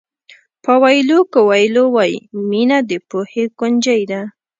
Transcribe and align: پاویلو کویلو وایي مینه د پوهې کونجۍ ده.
پاویلو 0.63 1.17
کویلو 1.33 1.83
وایي 1.95 2.17
مینه 2.49 2.77
د 2.89 2.91
پوهې 3.09 3.45
کونجۍ 3.59 4.01
ده. 4.11 4.21